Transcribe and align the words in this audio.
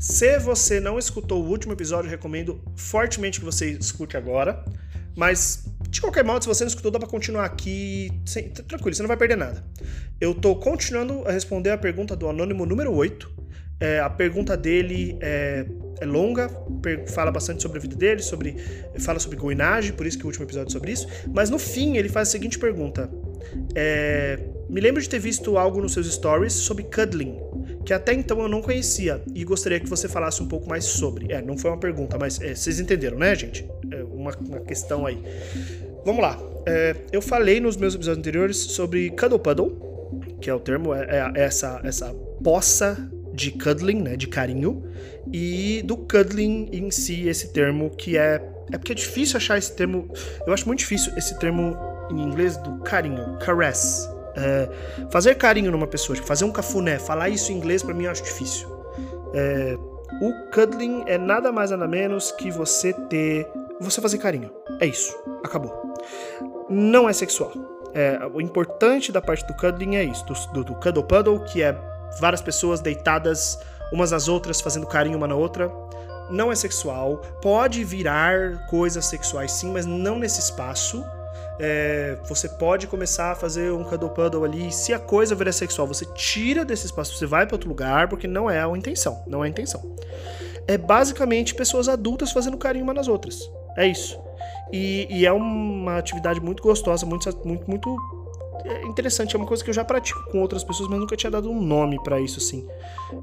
Se 0.00 0.38
você 0.38 0.80
não 0.80 0.98
escutou 0.98 1.44
o 1.44 1.46
último 1.46 1.74
episódio, 1.74 2.08
recomendo 2.08 2.58
fortemente 2.74 3.38
que 3.38 3.44
você 3.44 3.72
escute 3.72 4.16
agora. 4.16 4.64
Mas, 5.14 5.66
de 5.90 6.00
qualquer 6.00 6.24
modo, 6.24 6.42
se 6.42 6.48
você 6.48 6.64
não 6.64 6.68
escutou, 6.68 6.90
dá 6.90 6.98
pra 6.98 7.06
continuar 7.06 7.44
aqui. 7.44 8.10
Sem, 8.24 8.48
tranquilo, 8.48 8.94
você 8.94 9.02
não 9.02 9.08
vai 9.08 9.18
perder 9.18 9.36
nada. 9.36 9.62
Eu 10.18 10.34
tô 10.34 10.56
continuando 10.56 11.28
a 11.28 11.30
responder 11.30 11.68
a 11.68 11.76
pergunta 11.76 12.16
do 12.16 12.30
anônimo 12.30 12.64
número 12.64 12.90
8. 12.94 13.30
É, 13.78 14.00
a 14.00 14.08
pergunta 14.08 14.56
dele 14.56 15.18
é, 15.20 15.66
é 16.00 16.06
longa, 16.06 16.48
fala 17.14 17.30
bastante 17.30 17.60
sobre 17.60 17.76
a 17.76 17.80
vida 17.82 17.96
dele, 17.96 18.22
sobre, 18.22 18.56
fala 19.00 19.18
sobre 19.18 19.36
goinagem, 19.36 19.92
por 19.92 20.06
isso 20.06 20.16
que 20.16 20.24
o 20.24 20.28
último 20.28 20.46
episódio 20.46 20.68
é 20.68 20.72
sobre 20.72 20.92
isso. 20.92 21.06
Mas 21.30 21.50
no 21.50 21.58
fim, 21.58 21.98
ele 21.98 22.08
faz 22.08 22.28
a 22.28 22.30
seguinte 22.30 22.58
pergunta: 22.58 23.10
é, 23.74 24.38
Me 24.66 24.80
lembro 24.80 25.02
de 25.02 25.08
ter 25.10 25.18
visto 25.18 25.58
algo 25.58 25.82
nos 25.82 25.92
seus 25.92 26.10
stories 26.10 26.54
sobre 26.54 26.84
cuddling, 26.84 27.38
que 27.84 27.92
até 27.92 28.12
então 28.12 28.40
eu 28.40 28.48
não 28.48 28.60
conhecia, 28.60 29.22
e 29.34 29.44
gostaria 29.44 29.80
que 29.80 29.88
você 29.88 30.08
falasse 30.08 30.42
um 30.42 30.46
pouco 30.46 30.68
mais 30.68 30.84
sobre. 30.84 31.32
É, 31.32 31.40
não 31.40 31.56
foi 31.56 31.70
uma 31.70 31.78
pergunta, 31.78 32.18
mas 32.18 32.40
é, 32.40 32.54
vocês 32.54 32.78
entenderam, 32.78 33.18
né, 33.18 33.34
gente? 33.34 33.66
É 33.90 34.02
uma, 34.04 34.32
uma 34.38 34.60
questão 34.60 35.06
aí. 35.06 35.22
Vamos 36.04 36.22
lá. 36.22 36.38
É, 36.66 36.96
eu 37.10 37.22
falei 37.22 37.60
nos 37.60 37.76
meus 37.76 37.94
episódios 37.94 38.18
anteriores 38.18 38.56
sobre 38.56 39.10
cuddle 39.10 39.38
puddle, 39.38 40.30
que 40.40 40.50
é 40.50 40.54
o 40.54 40.60
termo, 40.60 40.94
é, 40.94 41.32
é 41.34 41.42
essa, 41.42 41.80
essa 41.84 42.14
poça 42.42 43.10
de 43.32 43.50
cuddling, 43.52 44.02
né, 44.02 44.16
de 44.16 44.26
carinho, 44.26 44.82
e 45.32 45.82
do 45.84 45.96
cuddling 45.96 46.68
em 46.72 46.90
si, 46.90 47.28
esse 47.28 47.52
termo 47.52 47.90
que 47.90 48.18
é 48.18 48.42
é 48.72 48.78
porque 48.78 48.92
é 48.92 48.94
difícil 48.94 49.36
achar 49.36 49.58
esse 49.58 49.74
termo, 49.74 50.08
eu 50.46 50.52
acho 50.52 50.66
muito 50.66 50.80
difícil 50.80 51.12
esse 51.16 51.36
termo 51.38 51.76
em 52.10 52.22
inglês 52.22 52.56
do 52.58 52.78
carinho, 52.80 53.36
caress. 53.38 54.08
É, 54.36 54.68
fazer 55.10 55.34
carinho 55.36 55.70
numa 55.70 55.86
pessoa, 55.86 56.14
tipo, 56.14 56.26
fazer 56.26 56.44
um 56.44 56.52
cafuné, 56.52 56.98
falar 56.98 57.28
isso 57.28 57.52
em 57.52 57.56
inglês 57.56 57.82
para 57.82 57.94
mim 57.94 58.04
eu 58.04 58.10
acho 58.10 58.22
difícil. 58.22 58.68
É, 59.34 59.76
o 60.20 60.32
cuddling 60.52 61.04
é 61.06 61.16
nada 61.16 61.52
mais 61.52 61.70
nada 61.70 61.86
menos 61.86 62.30
que 62.32 62.50
você 62.50 62.92
ter, 62.92 63.46
você 63.80 64.00
fazer 64.00 64.18
carinho. 64.18 64.50
É 64.80 64.86
isso, 64.86 65.16
acabou. 65.44 65.94
Não 66.68 67.08
é 67.08 67.12
sexual. 67.12 67.52
É, 67.94 68.20
o 68.32 68.40
importante 68.40 69.10
da 69.10 69.20
parte 69.20 69.46
do 69.46 69.54
cuddling 69.54 69.96
é 69.96 70.04
isso, 70.04 70.24
do, 70.52 70.64
do, 70.64 70.74
cuddle 70.76 71.02
puddle, 71.02 71.40
que 71.44 71.62
é 71.62 71.76
várias 72.20 72.40
pessoas 72.40 72.80
deitadas 72.80 73.58
umas 73.92 74.12
às 74.12 74.28
outras, 74.28 74.60
fazendo 74.60 74.86
carinho 74.86 75.16
uma 75.16 75.26
na 75.26 75.34
outra. 75.34 75.70
Não 76.30 76.52
é 76.52 76.54
sexual, 76.54 77.16
pode 77.42 77.82
virar 77.82 78.66
coisas 78.68 79.04
sexuais 79.06 79.50
sim, 79.50 79.72
mas 79.72 79.84
não 79.86 80.18
nesse 80.18 80.38
espaço. 80.40 81.04
É, 81.62 82.16
você 82.26 82.48
pode 82.48 82.86
começar 82.86 83.32
a 83.32 83.34
fazer 83.34 83.70
um 83.70 83.84
cuddle 83.84 84.08
puddle 84.10 84.44
ali. 84.44 84.72
Se 84.72 84.94
a 84.94 84.98
coisa 84.98 85.34
virar 85.34 85.52
sexual, 85.52 85.86
você 85.86 86.06
tira 86.06 86.64
desse 86.64 86.86
espaço, 86.86 87.14
você 87.14 87.26
vai 87.26 87.46
para 87.46 87.54
outro 87.54 87.68
lugar, 87.68 88.08
porque 88.08 88.26
não 88.26 88.50
é 88.50 88.62
a 88.62 88.68
intenção. 88.76 89.22
Não 89.26 89.44
é 89.44 89.46
a 89.46 89.50
intenção. 89.50 89.94
É 90.66 90.78
basicamente 90.78 91.54
pessoas 91.54 91.88
adultas 91.88 92.32
fazendo 92.32 92.56
carinho 92.56 92.84
uma 92.84 92.94
nas 92.94 93.08
outras. 93.08 93.38
É 93.76 93.86
isso. 93.86 94.18
E, 94.72 95.06
e 95.10 95.26
é 95.26 95.32
uma 95.32 95.98
atividade 95.98 96.40
muito 96.40 96.62
gostosa, 96.62 97.04
muito, 97.04 97.28
muito, 97.44 97.68
muito 97.68 98.19
é 98.64 98.82
interessante, 98.82 99.34
é 99.34 99.38
uma 99.38 99.46
coisa 99.46 99.62
que 99.62 99.70
eu 99.70 99.74
já 99.74 99.84
pratico 99.84 100.22
com 100.30 100.40
outras 100.40 100.64
pessoas, 100.64 100.88
mas 100.88 100.98
nunca 100.98 101.16
tinha 101.16 101.30
dado 101.30 101.50
um 101.50 101.60
nome 101.60 102.02
para 102.02 102.20
isso 102.20 102.38
assim. 102.38 102.66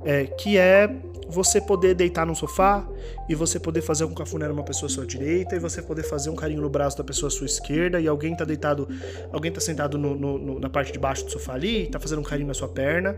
É, 0.03 0.25
que 0.25 0.57
é 0.57 0.89
você 1.29 1.59
poder 1.59 1.93
deitar 1.93 2.25
no 2.25 2.35
sofá 2.35 2.87
e 3.27 3.35
você 3.35 3.59
poder 3.59 3.81
fazer 3.81 4.05
um 4.05 4.13
cafuné 4.13 4.47
numa 4.47 4.63
pessoa 4.63 4.89
à 4.89 4.93
sua 4.93 5.05
direita 5.05 5.55
e 5.55 5.59
você 5.59 5.81
poder 5.81 6.03
fazer 6.03 6.29
um 6.29 6.35
carinho 6.35 6.61
no 6.61 6.69
braço 6.69 6.97
da 6.97 7.03
pessoa 7.03 7.27
à 7.27 7.31
sua 7.31 7.45
esquerda 7.45 7.99
e 7.99 8.07
alguém 8.07 8.35
tá 8.35 8.45
deitado, 8.45 8.87
alguém 9.31 9.51
tá 9.51 9.59
sentado 9.59 9.97
no, 9.97 10.15
no, 10.15 10.59
na 10.59 10.69
parte 10.69 10.91
de 10.91 10.99
baixo 10.99 11.25
do 11.25 11.31
sofá 11.31 11.53
ali 11.53 11.87
tá 11.87 11.99
fazendo 11.99 12.19
um 12.19 12.23
carinho 12.23 12.47
na 12.47 12.53
sua 12.53 12.67
perna, 12.67 13.17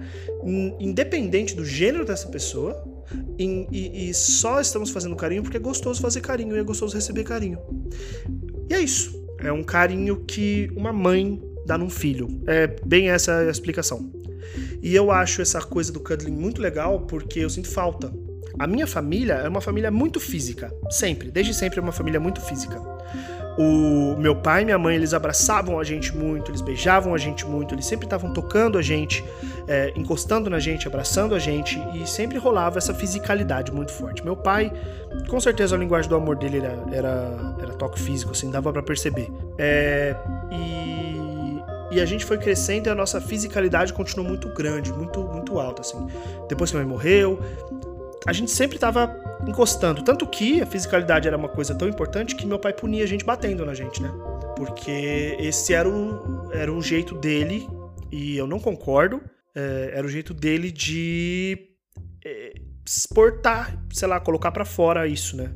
independente 0.80 1.56
do 1.56 1.64
gênero 1.64 2.06
dessa 2.06 2.28
pessoa. 2.28 2.84
E, 3.40 3.68
e, 3.72 4.10
e 4.10 4.14
só 4.14 4.62
estamos 4.62 4.92
fazendo 4.92 5.16
carinho 5.16 5.42
porque 5.42 5.58
é 5.58 5.60
gostoso 5.60 6.00
fazer 6.00 6.22
carinho 6.22 6.56
e 6.56 6.60
é 6.60 6.64
gostoso 6.64 6.96
receber 6.96 7.24
carinho. 7.24 7.58
E 8.70 8.74
é 8.74 8.80
isso. 8.80 9.20
É 9.40 9.52
um 9.52 9.64
carinho 9.64 10.18
que 10.26 10.70
uma 10.76 10.92
mãe 10.92 11.42
dá 11.70 11.78
num 11.78 11.90
filho. 11.90 12.28
É 12.48 12.68
bem 12.86 13.10
essa 13.10 13.40
a 13.40 13.50
explicação. 13.50 14.12
E 14.82 14.96
eu 14.96 15.12
acho 15.12 15.42
essa 15.42 15.62
coisa 15.62 15.92
do 15.92 16.00
cuddling 16.00 16.32
muito 16.32 16.62
legal 16.62 17.02
porque 17.02 17.40
eu 17.40 17.50
sinto 17.50 17.70
falta. 17.70 18.12
A 18.58 18.66
minha 18.66 18.88
família 18.88 19.36
é 19.36 19.48
uma 19.48 19.62
família 19.62 19.92
muito 19.92 20.20
física, 20.20 20.74
sempre, 20.90 21.32
desde 21.32 21.54
sempre 21.54 21.80
é 21.80 21.82
uma 21.82 21.92
família 21.92 22.20
muito 22.20 22.42
física. 22.42 22.78
O 23.58 24.16
meu 24.18 24.36
pai 24.36 24.62
e 24.62 24.66
minha 24.66 24.78
mãe, 24.78 24.96
eles 24.96 25.14
abraçavam 25.14 25.80
a 25.80 25.84
gente 25.84 26.16
muito, 26.16 26.50
eles 26.50 26.62
beijavam 26.62 27.14
a 27.14 27.18
gente 27.18 27.46
muito, 27.46 27.76
eles 27.76 27.86
sempre 27.86 28.06
estavam 28.06 28.32
tocando 28.34 28.78
a 28.78 28.82
gente, 28.82 29.24
é, 29.68 29.92
encostando 29.96 30.50
na 30.50 30.60
gente, 30.60 30.88
abraçando 30.88 31.36
a 31.36 31.40
gente, 31.40 31.78
e 31.94 32.08
sempre 32.08 32.38
rolava 32.38 32.78
essa 32.78 32.94
fisicalidade 32.94 33.72
muito 33.72 33.92
forte. 33.92 34.24
Meu 34.24 34.36
pai, 34.36 34.72
com 35.28 35.40
certeza 35.40 35.76
a 35.76 35.80
linguagem 35.80 36.10
do 36.10 36.16
amor 36.16 36.38
dele 36.38 36.58
era, 36.58 36.86
era, 36.92 37.56
era 37.62 37.74
toque 37.74 38.00
físico, 38.00 38.32
assim, 38.32 38.50
dava 38.50 38.72
para 38.72 38.82
perceber. 38.82 39.30
É, 39.58 40.16
e 40.52 40.99
e 41.92 42.00
a 42.00 42.06
gente 42.06 42.26
foi 42.26 42.38
crescendo 42.38 42.88
e 42.88 42.90
a 42.90 42.96
nossa 42.96 43.20
fisicalidade 43.20 43.94
continuou 43.94 44.28
muito 44.28 44.50
grande, 44.50 44.94
muito, 44.94 45.22
muito 45.22 45.60
alta, 45.60 45.82
assim. 45.82 45.98
Depois 46.48 46.70
que 46.70 46.78
minha 46.78 46.86
mãe 46.86 46.96
morreu, 46.96 47.40
a 48.28 48.34
gente 48.34 48.52
sempre 48.52 48.76
estava 48.76 49.16
encostando. 49.48 50.04
Tanto 50.04 50.28
que 50.28 50.62
a 50.62 50.66
fisicalidade 50.66 51.28
era 51.28 51.38
uma 51.38 51.50
coisa 51.50 51.74
tão 51.74 51.88
importante 51.88 52.36
que 52.36 52.46
meu 52.46 52.60
pai 52.60 52.74
punia 52.74 53.04
a 53.04 53.08
gente 53.08 53.24
batendo 53.24 53.66
na 53.66 53.74
gente, 53.74 54.02
né? 54.02 54.12
Porque 54.56 55.36
esse 55.40 55.74
era 55.74 55.88
o, 55.88 56.52
era 56.52 56.72
o 56.72 56.82
jeito 56.82 57.16
dele, 57.16 57.68
e 58.12 58.38
eu 58.38 58.46
não 58.46 58.60
concordo, 58.60 59.22
é, 59.56 59.92
era 59.94 60.06
o 60.06 60.10
jeito 60.10 60.34
dele 60.34 60.72
de 60.72 61.58
é, 62.26 62.54
exportar, 62.86 63.82
sei 63.94 64.08
lá, 64.08 64.20
colocar 64.20 64.52
para 64.52 64.66
fora 64.66 65.08
isso, 65.08 65.38
né? 65.38 65.54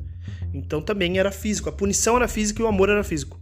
Então 0.52 0.80
também 0.80 1.18
era 1.18 1.32
físico. 1.32 1.68
A 1.68 1.72
punição 1.72 2.16
era 2.16 2.28
física 2.28 2.62
e 2.62 2.64
o 2.64 2.68
amor 2.68 2.88
era 2.88 3.02
físico. 3.02 3.38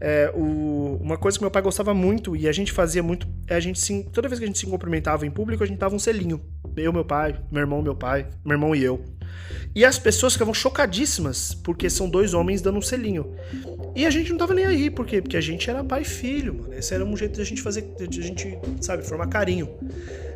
É, 0.00 0.30
o, 0.34 0.98
uma 1.00 1.16
coisa 1.16 1.38
que 1.38 1.44
meu 1.44 1.50
pai 1.50 1.62
gostava 1.62 1.92
muito 1.94 2.36
e 2.36 2.48
a 2.48 2.52
gente 2.52 2.72
fazia 2.72 3.02
muito 3.02 3.26
é 3.46 3.56
a 3.56 3.60
gente 3.60 3.80
sim, 3.80 4.02
toda 4.02 4.28
vez 4.28 4.38
que 4.38 4.44
a 4.44 4.46
gente 4.46 4.58
se 4.58 4.66
cumprimentava 4.66 5.26
em 5.26 5.30
público, 5.30 5.62
a 5.62 5.66
gente 5.66 5.78
dava 5.78 5.94
um 5.94 5.98
selinho. 5.98 6.40
Eu, 6.76 6.92
meu 6.92 7.04
pai, 7.04 7.38
meu 7.50 7.60
irmão, 7.60 7.82
meu 7.82 7.94
pai, 7.94 8.26
meu 8.44 8.54
irmão 8.54 8.74
e 8.74 8.82
eu. 8.82 9.02
E 9.74 9.84
as 9.84 9.98
pessoas 9.98 10.32
ficavam 10.32 10.54
chocadíssimas 10.54 11.54
porque 11.54 11.88
são 11.88 12.08
dois 12.08 12.34
homens 12.34 12.60
dando 12.60 12.78
um 12.78 12.82
selinho. 12.82 13.34
E 13.94 14.06
a 14.06 14.10
gente 14.10 14.30
não 14.30 14.38
tava 14.38 14.54
nem 14.54 14.64
aí, 14.64 14.90
por 14.90 15.06
quê? 15.06 15.20
Porque 15.20 15.36
a 15.36 15.40
gente 15.40 15.68
era 15.68 15.82
pai 15.84 16.02
e 16.02 16.04
filho, 16.04 16.54
mano. 16.54 16.74
Esse 16.74 16.94
era 16.94 17.04
um 17.04 17.16
jeito 17.16 17.34
de 17.34 17.40
a 17.40 17.44
gente 17.44 17.62
fazer, 17.62 17.82
de 18.08 18.20
a 18.20 18.22
gente, 18.22 18.58
sabe, 18.80 19.06
formar 19.06 19.26
carinho. 19.26 19.68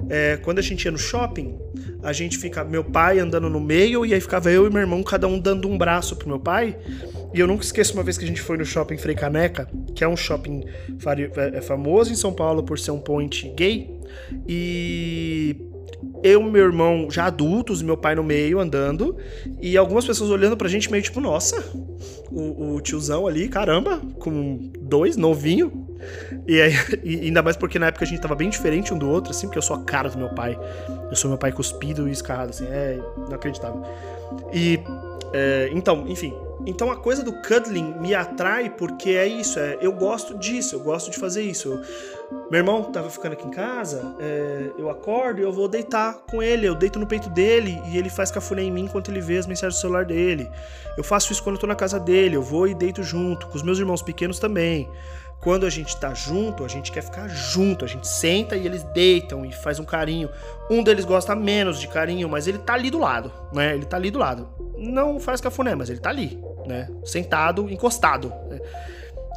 É, 0.09 0.37
quando 0.43 0.59
a 0.59 0.63
gente 0.63 0.85
ia 0.85 0.91
no 0.91 0.99
shopping, 0.99 1.57
a 2.03 2.13
gente 2.13 2.39
fica, 2.39 2.65
meu 2.65 2.83
pai 2.83 3.19
andando 3.19 3.49
no 3.49 3.61
meio, 3.61 4.05
e 4.05 4.13
aí 4.13 4.21
ficava 4.21 4.51
eu 4.51 4.67
e 4.67 4.71
meu 4.71 4.81
irmão, 4.81 5.03
cada 5.03 5.27
um 5.29 5.39
dando 5.39 5.69
um 5.69 5.79
braço 5.79 6.17
pro 6.17 6.29
meu 6.29 6.41
pai. 6.41 6.77
E 7.33 7.41
eu 7.41 7.47
nunca 7.47 7.65
esqueço 7.65 7.95
uma 7.95 8.03
vez 8.03 8.19
que 8.19 8.25
a 8.25 8.29
gente 8.29 8.43
foi 8.43 8.59
no 8.59 8.65
shopping 8.65 8.99
Frei 8.99 9.15
Caneca, 9.15 9.69
que 9.95 10.05
é 10.05 10.09
um 10.09 10.17
shopping 10.17 10.65
é, 10.67 11.59
é 11.59 11.61
famoso 11.61 12.13
em 12.13 12.17
São 12.17 12.33
Paulo 12.33 12.63
por 12.63 12.79
ser 12.79 12.91
um 12.91 12.99
point 12.99 13.49
gay. 13.57 13.91
E 14.47 15.32
eu 16.23 16.41
e 16.41 16.51
meu 16.51 16.65
irmão 16.65 17.09
já 17.11 17.27
adultos, 17.27 17.83
meu 17.83 17.97
pai 17.97 18.15
no 18.15 18.23
meio 18.23 18.61
andando, 18.61 19.17
e 19.61 19.77
algumas 19.77 20.05
pessoas 20.05 20.31
olhando 20.31 20.57
pra 20.57 20.69
gente 20.69 20.91
meio 20.91 21.03
tipo, 21.03 21.21
nossa, 21.21 21.63
o, 22.31 22.75
o 22.75 22.81
tiozão 22.81 23.27
ali, 23.27 23.49
caramba, 23.49 24.01
com 24.19 24.71
dois, 24.81 25.17
novinho. 25.17 25.89
E, 26.47 26.61
aí, 26.61 26.73
e 27.03 27.21
ainda 27.27 27.43
mais 27.43 27.57
porque 27.57 27.79
na 27.79 27.87
época 27.87 28.05
a 28.05 28.09
gente 28.09 28.21
tava 28.21 28.35
bem 28.35 28.49
diferente 28.49 28.95
um 28.95 28.99
do 28.99 29.09
outro, 29.09 29.31
assim, 29.31 29.47
porque 29.47 29.59
eu 29.59 29.63
sou 29.63 29.77
a 29.77 29.83
cara 29.83 30.09
do 30.09 30.19
meu 30.19 30.31
pai. 30.31 30.59
Eu 31.11 31.17
sou 31.17 31.29
meu 31.29 31.39
pai 31.39 31.53
cuspido 31.53 32.09
e 32.09 32.13
escarrado, 32.13 32.51
assim, 32.51 32.67
é 32.67 32.99
inacreditável. 33.27 33.83
E, 34.53 34.79
é, 35.33 35.71
então, 35.73 36.05
enfim, 36.07 36.35
então 36.67 36.91
a 36.91 36.97
coisa 36.97 37.25
do 37.25 37.33
cuddling 37.43 37.95
me 37.99 38.15
atrai 38.15 38.71
porque 38.71 39.11
é 39.11 39.27
isso, 39.27 39.59
é, 39.59 39.79
eu 39.81 39.93
gosto 39.93 40.37
disso, 40.39 40.77
eu 40.77 40.81
gosto 40.81 41.11
de 41.11 41.19
fazer 41.19 41.43
isso. 41.43 41.69
Eu, 41.69 41.83
meu 42.51 42.59
irmão 42.59 42.85
tava 42.85 43.11
ficando 43.11 43.33
aqui 43.33 43.47
em 43.47 43.51
casa, 43.51 44.15
é, 44.21 44.71
eu 44.79 44.89
acordo 44.91 45.41
e 45.41 45.43
eu 45.43 45.53
vou 45.53 45.69
deitar 45.69 46.15
com 46.31 46.43
ele, 46.43 46.67
eu 46.67 46.75
deito 46.75 46.99
no 46.99 47.07
peito 47.07 47.29
dele 47.31 47.81
e 47.87 47.99
ele 47.99 48.09
faz 48.09 48.31
cafuné 48.31 48.63
em 48.63 48.71
mim 48.71 48.83
enquanto 48.83 49.11
ele 49.11 49.21
vê 49.21 49.39
as 49.39 49.47
mensagens 49.47 49.79
do 49.79 49.81
celular 49.81 50.05
dele. 50.05 50.49
Eu 50.97 51.03
faço 51.03 51.33
isso 51.33 51.43
quando 51.43 51.57
eu 51.57 51.61
tô 51.61 51.67
na 51.67 51.75
casa 51.75 51.99
dele, 51.99 52.37
eu 52.37 52.43
vou 52.43 52.69
e 52.69 52.75
deito 52.75 53.03
junto, 53.03 53.47
com 53.47 53.57
os 53.57 53.63
meus 53.63 53.79
irmãos 53.79 54.03
pequenos 54.03 54.39
também. 54.39 54.89
Quando 55.43 55.67
a 55.67 55.71
gente 55.71 55.97
tá 55.97 56.15
junto, 56.15 56.65
a 56.65 56.69
gente 56.69 56.93
quer 56.93 57.03
ficar 57.03 57.27
junto, 57.27 57.85
a 57.85 57.89
gente 57.89 58.07
senta 58.07 58.57
e 58.57 58.65
eles 58.65 58.85
deitam 58.95 59.45
e 59.45 59.51
faz 59.51 59.81
um 59.81 59.85
carinho. 59.85 60.31
Um 60.71 60.85
deles 60.85 61.05
gosta 61.05 61.35
menos 61.35 61.81
de 61.81 61.89
carinho, 61.89 62.29
mas 62.29 62.47
ele 62.47 62.59
tá 62.59 62.75
ali 62.75 62.91
do 62.91 62.99
lado, 63.01 63.33
né? 63.53 63.75
Ele 63.75 63.85
tá 63.85 63.97
ali 63.97 64.09
do 64.09 64.21
lado. 64.21 64.49
Não 64.83 65.21
faz 65.21 65.41
cafuné, 65.41 65.75
mas 65.75 65.89
ele 65.89 66.01
tá 66.01 66.11
ali, 66.11 66.43
né? 66.67 66.89
Sentado, 67.05 67.71
encostado. 67.71 68.33
Né? 68.49 68.61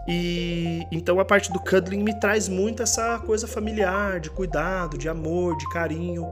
E 0.08 0.84
então 0.92 1.20
a 1.20 1.26
parte 1.26 1.52
do 1.52 1.60
cuddling 1.60 2.04
me 2.04 2.14
traz 2.20 2.48
muito 2.48 2.84
essa 2.84 3.18
coisa 3.20 3.48
familiar, 3.48 4.20
de 4.20 4.30
cuidado, 4.30 4.98
de 4.98 5.10
amor, 5.10 5.58
de 5.58 5.68
carinho. 5.70 6.30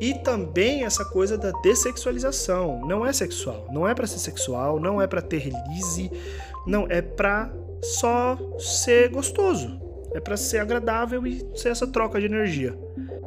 E 0.00 0.14
também 0.14 0.84
essa 0.84 1.04
coisa 1.04 1.38
da 1.38 1.52
dessexualização. 1.62 2.80
Não 2.86 3.06
é 3.06 3.12
sexual, 3.12 3.68
não 3.70 3.86
é 3.86 3.94
para 3.94 4.06
ser 4.06 4.18
sexual, 4.18 4.80
não 4.80 5.00
é 5.00 5.06
para 5.06 5.22
ter 5.22 5.38
release, 5.38 6.10
não, 6.66 6.86
é 6.88 7.00
pra 7.00 7.52
só 7.82 8.36
ser 8.58 9.08
gostoso. 9.10 9.80
É 10.14 10.20
para 10.20 10.36
ser 10.36 10.58
agradável 10.58 11.26
e 11.26 11.46
ser 11.54 11.70
essa 11.70 11.86
troca 11.86 12.20
de 12.20 12.26
energia. 12.26 12.76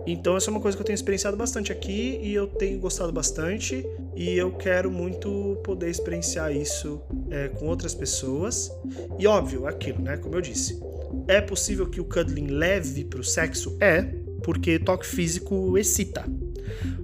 Então 0.05 0.37
essa 0.37 0.49
é 0.49 0.51
uma 0.51 0.59
coisa 0.59 0.77
que 0.77 0.81
eu 0.81 0.85
tenho 0.85 0.95
experienciado 0.95 1.35
bastante 1.35 1.71
aqui 1.71 2.19
e 2.21 2.33
eu 2.33 2.45
tenho 2.45 2.79
gostado 2.79 3.11
bastante 3.11 3.83
e 4.15 4.37
eu 4.37 4.51
quero 4.51 4.89
muito 4.89 5.57
poder 5.63 5.89
experienciar 5.89 6.55
isso 6.55 7.01
é, 7.29 7.49
com 7.49 7.67
outras 7.67 7.93
pessoas. 7.93 8.71
E 9.19 9.27
óbvio, 9.27 9.67
aquilo, 9.67 10.01
né? 10.01 10.17
Como 10.17 10.35
eu 10.35 10.41
disse, 10.41 10.79
é 11.27 11.41
possível 11.41 11.87
que 11.87 11.99
o 11.99 12.05
cuddling 12.05 12.47
leve 12.47 13.03
para 13.03 13.19
o 13.19 13.23
sexo? 13.23 13.77
É, 13.81 14.03
porque 14.43 14.79
toque 14.79 15.05
físico 15.05 15.77
excita. 15.77 16.25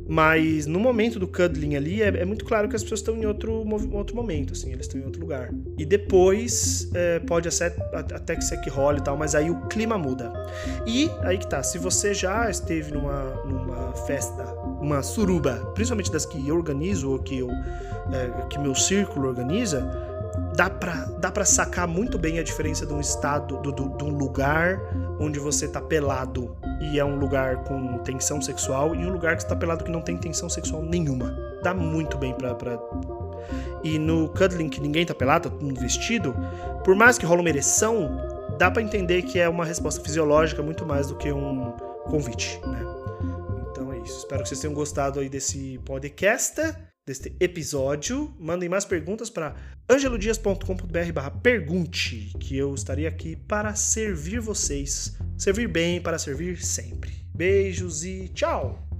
Mas 0.07 0.65
no 0.65 0.79
momento 0.79 1.17
do 1.17 1.27
cuddling 1.27 1.75
ali, 1.75 2.01
é, 2.01 2.07
é 2.07 2.25
muito 2.25 2.43
claro 2.43 2.67
que 2.67 2.75
as 2.75 2.83
pessoas 2.83 2.99
estão 2.99 3.15
em 3.15 3.25
outro, 3.25 3.65
outro 3.93 4.13
momento, 4.13 4.51
assim, 4.51 4.71
eles 4.71 4.85
estão 4.85 4.99
em 4.99 5.05
outro 5.05 5.21
lugar. 5.21 5.53
E 5.77 5.85
depois 5.85 6.89
é, 6.93 7.19
pode 7.19 7.47
até, 7.47 7.73
até 7.93 8.35
que 8.35 8.43
ser 8.43 8.57
que 8.57 8.69
role 8.69 8.99
e 8.99 9.03
tal, 9.03 9.15
mas 9.15 9.35
aí 9.35 9.49
o 9.49 9.61
clima 9.67 9.97
muda. 9.97 10.33
E 10.85 11.09
aí 11.21 11.37
que 11.37 11.49
tá, 11.49 11.63
se 11.63 11.77
você 11.77 12.13
já 12.13 12.49
esteve 12.49 12.91
numa, 12.91 13.35
numa 13.45 13.93
festa, 14.05 14.43
uma 14.81 15.03
suruba, 15.03 15.71
principalmente 15.75 16.11
das 16.11 16.25
que 16.25 16.47
eu 16.47 16.55
organizo 16.55 17.11
ou 17.11 17.19
que, 17.19 17.39
eu, 17.39 17.49
é, 17.49 18.47
que 18.49 18.59
meu 18.59 18.73
círculo 18.73 19.27
organiza, 19.29 19.87
dá 20.55 20.69
pra, 20.69 21.05
dá 21.19 21.31
sacar 21.45 21.87
muito 21.87 22.17
bem 22.17 22.39
a 22.39 22.43
diferença 22.43 22.85
de 22.85 22.93
um 22.93 22.99
estado, 22.99 23.59
de 23.61 24.03
um 24.03 24.17
lugar 24.17 24.79
onde 25.19 25.39
você 25.39 25.67
tá 25.67 25.81
pelado 25.81 26.55
e 26.79 26.99
é 26.99 27.05
um 27.05 27.17
lugar 27.17 27.63
com 27.63 27.99
tensão 27.99 28.41
sexual 28.41 28.95
e 28.95 29.05
um 29.05 29.11
lugar 29.11 29.35
que 29.35 29.43
você 29.43 29.47
tá 29.47 29.55
pelado 29.55 29.83
que 29.83 29.91
não 29.91 30.01
tem 30.01 30.17
tensão 30.17 30.49
sexual 30.49 30.81
nenhuma. 30.81 31.35
Dá 31.63 31.73
muito 31.73 32.17
bem 32.17 32.33
pra. 32.33 32.55
pra... 32.55 32.79
E 33.83 33.97
no 33.97 34.29
cuddling 34.29 34.69
que 34.69 34.79
ninguém 34.79 35.05
tá 35.05 35.13
pelado, 35.13 35.49
tá 35.49 35.55
todo 35.55 35.79
vestido, 35.79 36.35
por 36.83 36.95
mais 36.95 37.17
que 37.17 37.25
rola 37.25 37.41
uma 37.41 37.49
ereção, 37.49 38.09
dá 38.57 38.69
para 38.69 38.81
entender 38.81 39.23
que 39.23 39.39
é 39.39 39.49
uma 39.49 39.65
resposta 39.65 40.01
fisiológica 40.01 40.61
muito 40.61 40.85
mais 40.85 41.07
do 41.07 41.15
que 41.15 41.31
um 41.31 41.71
convite, 42.09 42.61
né? 42.67 43.00
Isso. 44.03 44.19
Espero 44.19 44.43
que 44.43 44.49
vocês 44.49 44.59
tenham 44.59 44.73
gostado 44.73 45.19
aí 45.19 45.29
desse 45.29 45.79
podcast 45.85 46.61
deste 47.05 47.35
episódio. 47.39 48.33
Mandem 48.39 48.69
mais 48.69 48.85
perguntas 48.85 49.29
para 49.29 49.55
angelodias.com.br 49.89 51.11
barra 51.13 51.31
pergunte, 51.31 52.31
que 52.39 52.57
eu 52.57 52.73
estarei 52.73 53.07
aqui 53.07 53.35
para 53.35 53.75
servir 53.75 54.39
vocês. 54.39 55.17
Servir 55.37 55.67
bem, 55.67 56.01
para 56.01 56.19
servir 56.19 56.63
sempre. 56.63 57.25
Beijos 57.33 58.03
e 58.03 58.29
tchau! 58.29 58.90